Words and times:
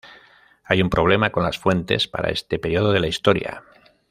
Hay 0.63 0.81
un 0.81 0.89
problema 0.89 1.29
con 1.29 1.43
las 1.43 1.59
fuentes 1.59 2.07
para 2.07 2.31
este 2.31 2.57
periodo 2.57 2.91
de 2.91 3.01
la 3.01 3.07
historia. 3.07 3.61